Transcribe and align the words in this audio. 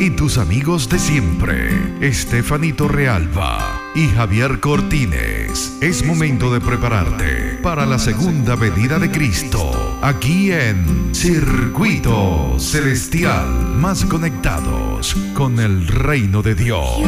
y 0.00 0.10
tus 0.10 0.38
amigos 0.38 0.88
de 0.88 0.98
siempre, 0.98 1.70
Estefanito 2.00 2.86
Realba 2.88 3.80
y 3.94 4.06
Javier 4.08 4.60
Cortines. 4.60 5.76
Es 5.80 6.04
momento 6.04 6.52
de 6.52 6.60
prepararte 6.60 7.58
para 7.62 7.84
la 7.84 7.98
segunda 7.98 8.54
venida 8.54 8.98
de 8.98 9.10
Cristo, 9.10 9.98
aquí 10.02 10.52
en 10.52 11.14
Circuito 11.14 12.58
Celestial, 12.58 13.48
más 13.76 14.04
conectados 14.04 15.16
con 15.34 15.58
el 15.58 15.86
reino 15.88 16.42
de 16.42 16.54
Dios. 16.54 17.00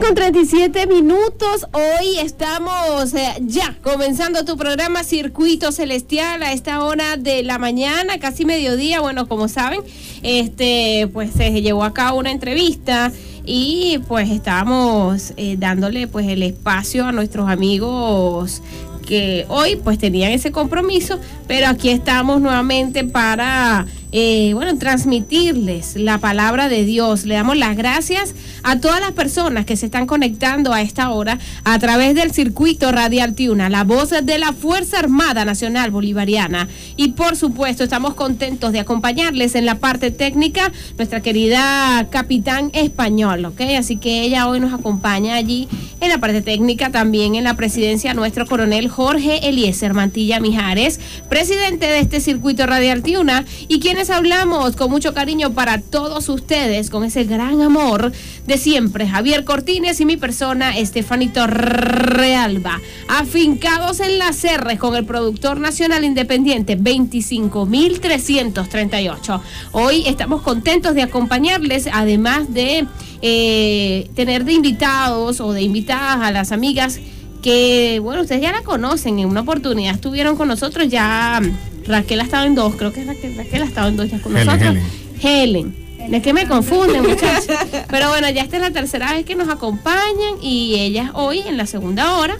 Con 0.00 0.14
37 0.14 0.86
minutos. 0.86 1.66
Hoy 1.72 2.18
estamos 2.18 3.14
eh, 3.14 3.34
ya 3.40 3.76
comenzando 3.82 4.44
tu 4.44 4.56
programa 4.56 5.02
Circuito 5.02 5.72
Celestial 5.72 6.42
a 6.42 6.52
esta 6.52 6.84
hora 6.84 7.16
de 7.16 7.42
la 7.42 7.58
mañana, 7.58 8.18
casi 8.18 8.44
mediodía. 8.44 9.00
Bueno, 9.00 9.28
como 9.28 9.48
saben, 9.48 9.80
este 10.22 11.08
pues 11.12 11.32
se 11.32 11.62
llevó 11.62 11.84
a 11.84 11.94
cabo 11.94 12.18
una 12.18 12.30
entrevista 12.30 13.10
y 13.44 13.98
pues 14.06 14.30
estábamos 14.30 15.32
eh, 15.36 15.56
dándole 15.58 16.06
pues 16.06 16.28
el 16.28 16.42
espacio 16.42 17.06
a 17.06 17.12
nuestros 17.12 17.48
amigos 17.48 18.62
que 19.08 19.46
hoy 19.48 19.76
pues 19.76 19.96
tenían 19.98 20.32
ese 20.32 20.52
compromiso, 20.52 21.18
pero 21.46 21.66
aquí 21.66 21.88
estamos 21.88 22.42
nuevamente 22.42 23.04
para 23.04 23.86
eh, 24.10 24.52
bueno, 24.54 24.78
transmitirles 24.78 25.96
la 25.96 26.18
palabra 26.18 26.68
de 26.68 26.84
Dios. 26.84 27.26
Le 27.26 27.34
damos 27.34 27.56
las 27.56 27.76
gracias 27.76 28.34
a 28.62 28.80
todas 28.80 29.00
las 29.00 29.12
personas 29.12 29.66
que 29.66 29.76
se 29.76 29.86
están 29.86 30.06
conectando 30.06 30.72
a 30.72 30.80
esta 30.80 31.10
hora 31.10 31.38
a 31.64 31.78
través 31.78 32.14
del 32.14 32.32
circuito 32.32 32.90
radial 32.90 33.34
Tiuna, 33.34 33.68
la 33.68 33.84
voz 33.84 34.10
de 34.10 34.38
la 34.38 34.52
Fuerza 34.52 34.98
Armada 34.98 35.44
Nacional 35.44 35.90
Bolivariana. 35.90 36.68
Y 36.96 37.08
por 37.08 37.36
supuesto, 37.36 37.84
estamos 37.84 38.14
contentos 38.14 38.72
de 38.72 38.80
acompañarles 38.80 39.54
en 39.54 39.66
la 39.66 39.74
parte 39.74 40.10
técnica 40.10 40.72
nuestra 40.96 41.20
querida 41.20 42.06
capitán 42.10 42.70
español, 42.72 43.44
¿ok? 43.44 43.60
Así 43.78 43.96
que 43.96 44.22
ella 44.22 44.48
hoy 44.48 44.60
nos 44.60 44.72
acompaña 44.72 45.34
allí 45.34 45.68
en 46.00 46.08
la 46.08 46.18
parte 46.18 46.40
técnica, 46.40 46.90
también 46.90 47.34
en 47.34 47.44
la 47.44 47.54
presidencia 47.54 48.14
nuestro 48.14 48.46
coronel 48.46 48.88
Jorge 48.98 49.48
Eliezer 49.48 49.94
Mantilla 49.94 50.40
Mijares, 50.40 50.98
presidente 51.28 51.86
de 51.86 52.00
este 52.00 52.18
circuito 52.18 52.66
radial 52.66 53.04
Tiuna 53.04 53.44
y 53.68 53.78
quien 53.78 53.96
hablamos 54.10 54.74
con 54.74 54.90
mucho 54.90 55.14
cariño 55.14 55.52
para 55.52 55.80
todos 55.80 56.28
ustedes, 56.28 56.90
con 56.90 57.04
ese 57.04 57.22
gran 57.22 57.62
amor 57.62 58.10
de 58.46 58.58
siempre. 58.58 59.06
Javier 59.06 59.44
Cortines 59.44 60.00
y 60.00 60.04
mi 60.04 60.16
persona, 60.16 60.76
Estefanito 60.76 61.46
Realba. 61.46 62.80
Afincados 63.06 64.00
en 64.00 64.18
las 64.18 64.44
R 64.44 64.76
con 64.78 64.96
el 64.96 65.04
productor 65.04 65.60
nacional 65.60 66.02
independiente 66.02 66.76
25.338. 66.76 69.40
Hoy 69.70 70.02
estamos 70.08 70.42
contentos 70.42 70.96
de 70.96 71.02
acompañarles, 71.02 71.88
además 71.92 72.52
de 72.52 72.84
eh, 73.22 74.10
tener 74.16 74.44
de 74.44 74.54
invitados 74.54 75.40
o 75.40 75.52
de 75.52 75.62
invitadas 75.62 76.20
a 76.20 76.32
las 76.32 76.50
amigas 76.50 76.98
que, 77.42 78.00
bueno, 78.02 78.22
ustedes 78.22 78.42
ya 78.42 78.52
la 78.52 78.62
conocen, 78.62 79.18
en 79.18 79.26
una 79.26 79.40
oportunidad 79.40 79.94
estuvieron 79.94 80.36
con 80.36 80.48
nosotros 80.48 80.88
ya 80.88 81.40
Raquel 81.86 82.20
ha 82.20 82.24
estado 82.24 82.46
en 82.46 82.54
dos, 82.54 82.74
creo 82.76 82.92
que 82.92 83.04
Raquel, 83.04 83.36
Raquel 83.36 83.62
ha 83.62 83.66
estado 83.66 83.88
en 83.88 83.96
dos 83.96 84.10
ya 84.10 84.20
con 84.20 84.36
Helen, 84.36 84.46
nosotros. 84.46 84.76
Helen. 85.22 85.88
Helen. 85.98 86.14
Es 86.14 86.22
que 86.22 86.32
me 86.32 86.46
confunden, 86.46 87.02
muchachos. 87.02 87.46
Pero 87.90 88.08
bueno, 88.08 88.30
ya 88.30 88.42
esta 88.42 88.56
es 88.56 88.62
la 88.62 88.70
tercera 88.70 89.12
vez 89.12 89.24
que 89.24 89.34
nos 89.34 89.48
acompañan 89.48 90.36
y 90.40 90.76
ellas 90.78 91.10
hoy 91.14 91.40
en 91.40 91.56
la 91.56 91.66
segunda 91.66 92.16
hora, 92.16 92.38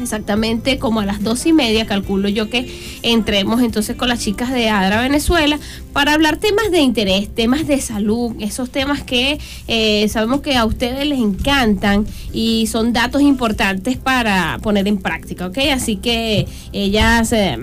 exactamente 0.00 0.78
como 0.78 1.00
a 1.00 1.06
las 1.06 1.22
dos 1.22 1.46
y 1.46 1.52
media, 1.52 1.86
calculo 1.86 2.28
yo 2.28 2.48
que 2.50 2.98
entremos 3.02 3.62
entonces 3.62 3.96
con 3.96 4.08
las 4.08 4.20
chicas 4.20 4.50
de 4.52 4.68
Adra 4.68 5.02
Venezuela 5.02 5.58
para 5.92 6.14
hablar 6.14 6.36
temas 6.36 6.70
de 6.70 6.80
interés, 6.80 7.34
temas 7.34 7.66
de 7.66 7.80
salud, 7.80 8.34
esos 8.40 8.70
temas 8.70 9.02
que 9.02 9.38
eh, 9.66 10.08
sabemos 10.08 10.40
que 10.40 10.56
a 10.56 10.64
ustedes 10.64 11.06
les 11.06 11.18
encantan 11.18 12.06
y 12.32 12.66
son 12.66 12.92
datos 12.92 13.22
importantes 13.22 13.96
para 13.96 14.58
poner 14.62 14.88
en 14.88 14.98
práctica, 14.98 15.46
¿ok? 15.46 15.58
Así 15.72 15.96
que 15.96 16.46
ellas... 16.72 17.32
eh, 17.32 17.58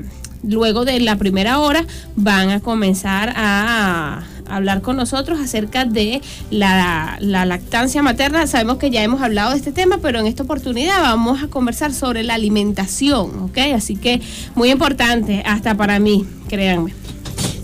luego 0.48 0.86
de 0.86 1.00
la 1.00 1.16
primera 1.16 1.60
hora 1.60 1.86
van 2.16 2.52
a 2.52 2.60
comenzar 2.60 3.34
a 3.36 4.24
hablar 4.48 4.82
con 4.82 4.98
nosotros 4.98 5.40
acerca 5.40 5.86
de 5.86 6.22
la, 6.52 7.18
la, 7.20 7.46
lactancia 7.46 8.02
materna. 8.02 8.48
Sabemos 8.48 8.78
que 8.78 8.90
ya 8.90 9.04
hemos 9.04 9.22
hablado 9.22 9.52
de 9.52 9.58
este 9.58 9.72
tema, 9.72 10.00
pero 10.02 10.20
en 10.20 10.28
esta 10.28 10.44
oportunidad 10.44 11.02
vamos 11.02 11.44
a 11.44 11.48
conversar 11.48 11.94
sobre 11.94 12.24
la 12.24 12.36
alimentación, 12.36 13.40
¿ok? 13.40 13.58
Así 13.76 13.96
que 13.96 14.22
muy 14.56 14.72
importante 14.72 15.44
hasta 15.46 15.76
para 15.76 16.00
mí, 16.00 16.26
créanme. 16.48 16.94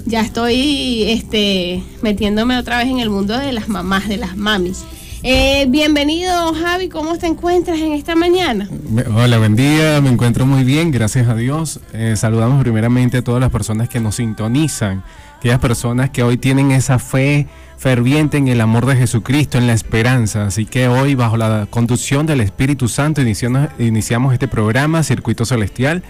Ya 0.05 0.21
estoy 0.21 1.03
este, 1.03 1.83
metiéndome 2.01 2.57
otra 2.57 2.77
vez 2.77 2.87
en 2.87 2.99
el 2.99 3.09
mundo 3.09 3.37
de 3.37 3.51
las 3.51 3.69
mamás, 3.69 4.07
de 4.09 4.17
las 4.17 4.35
mamis. 4.35 4.83
Eh, 5.23 5.67
bienvenido 5.69 6.51
Javi, 6.55 6.89
¿cómo 6.89 7.15
te 7.15 7.27
encuentras 7.27 7.77
en 7.77 7.91
esta 7.91 8.15
mañana? 8.15 8.67
Hola, 9.15 9.37
buen 9.37 9.55
día, 9.55 10.01
me 10.01 10.09
encuentro 10.09 10.47
muy 10.47 10.63
bien, 10.63 10.89
gracias 10.89 11.27
a 11.27 11.35
Dios. 11.35 11.79
Eh, 11.93 12.15
saludamos 12.17 12.59
primeramente 12.63 13.17
a 13.17 13.21
todas 13.23 13.39
las 13.39 13.51
personas 13.51 13.87
que 13.87 13.99
nos 13.99 14.15
sintonizan, 14.15 15.03
aquellas 15.41 15.59
personas 15.59 16.11
que 16.11 16.21
hoy 16.21 16.37
tienen 16.37 16.69
esa 16.69 16.99
fe 16.99 17.47
ferviente 17.75 18.37
en 18.37 18.47
el 18.47 18.61
amor 18.61 18.85
de 18.85 18.95
Jesucristo, 18.95 19.57
en 19.57 19.65
la 19.65 19.73
esperanza. 19.73 20.45
Así 20.45 20.67
que 20.67 20.87
hoy, 20.87 21.15
bajo 21.15 21.35
la 21.35 21.65
conducción 21.67 22.27
del 22.27 22.41
Espíritu 22.41 22.87
Santo, 22.87 23.21
iniciamos, 23.23 24.33
este 24.33 24.47
programa, 24.47 25.01
Circuito 25.01 25.43
Celestial. 25.43 26.03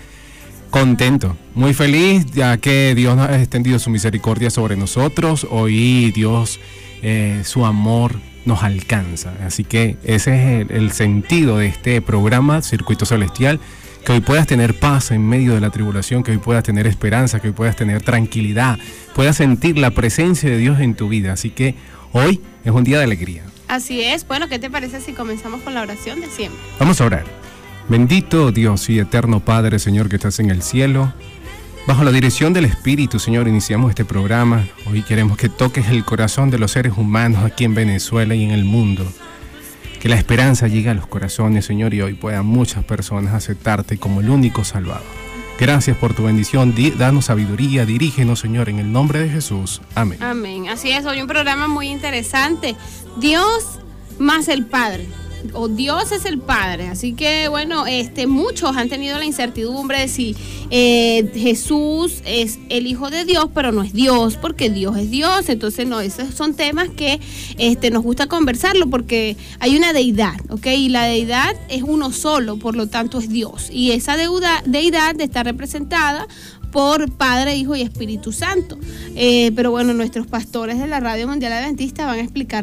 Contento, 0.69 1.37
muy 1.55 1.73
feliz, 1.73 2.25
ya 2.33 2.57
que 2.57 2.93
Dios 2.93 3.15
nos 3.15 3.29
ha 3.29 3.39
extendido 3.39 3.79
su 3.79 3.89
misericordia 3.89 4.49
sobre 4.49 4.75
nosotros. 4.75 5.47
Hoy 5.49 6.11
Dios, 6.11 6.59
eh, 7.01 7.43
su 7.45 7.65
amor 7.65 8.15
nos 8.43 8.63
alcanza. 8.63 9.33
Así 9.45 9.63
que 9.63 9.95
ese 10.03 10.63
es 10.63 10.71
el, 10.71 10.91
sentido 10.91 11.57
de 11.57 11.67
este 11.67 12.01
programa, 12.01 12.61
Circuito 12.61 13.05
Celestial, 13.05 13.61
que 14.05 14.13
hoy 14.13 14.21
puedas 14.21 14.47
tener 14.47 14.79
paz 14.79 15.11
en 15.11 15.27
medio 15.27 15.53
de 15.53 15.61
la 15.61 15.69
tribulación, 15.69 16.23
que 16.23 16.31
hoy 16.31 16.37
puedas 16.37 16.63
tener 16.63 16.87
esperanza, 16.87 17.39
que 17.39 17.49
hoy 17.49 17.53
puedas 17.53 17.75
tener 17.75 18.01
tranquilidad, 18.01 18.79
puedas 19.13 19.37
sentir 19.37 19.77
la 19.77 19.91
presencia 19.91 20.49
de 20.49 20.57
Dios 20.57 20.79
en 20.79 20.95
tu 20.95 21.09
vida. 21.09 21.33
Así 21.33 21.51
que 21.51 21.75
hoy 22.11 22.41
es 22.63 22.71
un 22.71 22.83
día 22.83 22.97
de 22.97 23.03
alegría. 23.03 23.43
Así 23.67 24.01
es. 24.01 24.27
Bueno, 24.27 24.49
¿qué 24.49 24.59
te 24.59 24.69
parece 24.69 24.99
si 25.01 25.13
comenzamos 25.13 25.61
con 25.61 25.73
la 25.73 25.81
oración 25.81 26.19
de 26.19 26.27
siempre? 26.27 26.59
Vamos 26.79 26.99
a 26.99 27.05
orar. 27.05 27.25
Bendito 27.87 28.51
Dios 28.51 28.89
y 28.89 28.99
eterno 28.99 29.39
Padre, 29.39 29.79
Señor, 29.79 30.09
que 30.09 30.15
estás 30.15 30.39
en 30.39 30.49
el 30.49 30.61
cielo. 30.61 31.13
Bajo 31.87 32.03
la 32.03 32.11
dirección 32.11 32.53
del 32.53 32.65
Espíritu, 32.65 33.17
Señor, 33.17 33.47
iniciamos 33.47 33.89
este 33.89 34.05
programa. 34.05 34.67
Hoy 34.85 35.01
queremos 35.01 35.37
que 35.37 35.49
toques 35.49 35.89
el 35.89 36.05
corazón 36.05 36.51
de 36.51 36.59
los 36.59 36.71
seres 36.71 36.93
humanos 36.95 37.43
aquí 37.43 37.63
en 37.63 37.73
Venezuela 37.73 38.35
y 38.35 38.43
en 38.43 38.51
el 38.51 38.65
mundo. 38.65 39.11
Que 40.01 40.09
la 40.09 40.15
esperanza 40.15 40.67
llegue 40.67 40.89
a 40.89 40.93
los 40.95 41.05
corazones, 41.05 41.65
Señor, 41.65 41.93
y 41.93 42.01
hoy 42.01 42.13
puedan 42.15 42.45
muchas 42.45 42.83
personas 42.83 43.33
aceptarte 43.35 43.97
como 43.99 44.21
el 44.21 44.29
único 44.31 44.63
Salvador. 44.63 45.03
Gracias 45.59 45.95
por 45.95 46.15
tu 46.15 46.23
bendición. 46.23 46.73
Di- 46.73 46.89
Danos 46.89 47.25
sabiduría, 47.25 47.85
dirígenos, 47.85 48.39
Señor, 48.39 48.67
en 48.69 48.79
el 48.79 48.91
nombre 48.91 49.19
de 49.19 49.29
Jesús. 49.29 49.79
Amén. 49.93 50.21
Amén. 50.23 50.69
Así 50.69 50.89
es, 50.89 51.05
hoy 51.05 51.21
un 51.21 51.27
programa 51.27 51.67
muy 51.67 51.87
interesante. 51.89 52.75
Dios 53.19 53.79
más 54.17 54.47
el 54.47 54.65
Padre. 54.65 55.07
O 55.53 55.67
Dios 55.67 56.11
es 56.11 56.25
el 56.25 56.39
Padre. 56.39 56.87
Así 56.87 57.13
que, 57.13 57.47
bueno, 57.47 57.87
este, 57.87 58.27
muchos 58.27 58.75
han 58.75 58.89
tenido 58.89 59.17
la 59.17 59.25
incertidumbre 59.25 59.99
de 59.99 60.07
si 60.07 60.35
eh, 60.69 61.31
Jesús 61.35 62.21
es 62.25 62.59
el 62.69 62.87
Hijo 62.87 63.09
de 63.09 63.25
Dios, 63.25 63.49
pero 63.53 63.71
no 63.71 63.83
es 63.83 63.93
Dios, 63.93 64.37
porque 64.37 64.69
Dios 64.69 64.97
es 64.97 65.09
Dios. 65.11 65.49
Entonces, 65.49 65.87
no, 65.87 65.99
esos 66.01 66.33
son 66.33 66.53
temas 66.53 66.89
que 66.89 67.19
este, 67.57 67.91
nos 67.91 68.03
gusta 68.03 68.27
conversarlo, 68.27 68.89
porque 68.89 69.37
hay 69.59 69.75
una 69.75 69.93
deidad, 69.93 70.39
¿ok? 70.49 70.67
Y 70.67 70.89
la 70.89 71.03
deidad 71.03 71.55
es 71.69 71.83
uno 71.83 72.11
solo, 72.11 72.57
por 72.57 72.75
lo 72.75 72.87
tanto 72.87 73.19
es 73.19 73.29
Dios. 73.29 73.69
Y 73.71 73.91
esa 73.91 74.17
deuda, 74.17 74.63
deidad 74.65 75.19
está 75.21 75.43
representada 75.43 76.27
por 76.71 77.11
Padre, 77.11 77.55
Hijo 77.55 77.75
y 77.75 77.81
Espíritu 77.81 78.31
Santo. 78.31 78.77
Eh, 79.15 79.51
pero 79.55 79.71
bueno, 79.71 79.93
nuestros 79.93 80.27
pastores 80.27 80.79
de 80.79 80.87
la 80.87 80.99
Radio 80.99 81.27
Mundial 81.27 81.53
Adventista 81.53 82.05
van 82.05 82.19
a 82.19 82.21
explicar 82.21 82.59